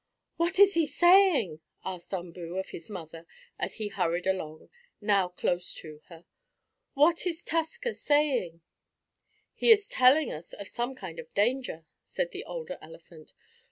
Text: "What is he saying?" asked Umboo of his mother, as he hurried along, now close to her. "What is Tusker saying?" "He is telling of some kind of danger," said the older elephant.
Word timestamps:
"What 0.37 0.57
is 0.57 0.73
he 0.73 0.87
saying?" 0.87 1.59
asked 1.85 2.11
Umboo 2.11 2.57
of 2.57 2.69
his 2.69 2.89
mother, 2.89 3.27
as 3.59 3.75
he 3.75 3.89
hurried 3.89 4.25
along, 4.25 4.71
now 4.99 5.27
close 5.27 5.75
to 5.75 6.01
her. 6.05 6.25
"What 6.95 7.27
is 7.27 7.43
Tusker 7.43 7.93
saying?" 7.93 8.63
"He 9.53 9.69
is 9.69 9.87
telling 9.87 10.31
of 10.31 10.47
some 10.67 10.95
kind 10.95 11.19
of 11.19 11.31
danger," 11.35 11.85
said 12.03 12.31
the 12.31 12.45
older 12.45 12.79
elephant. 12.81 13.33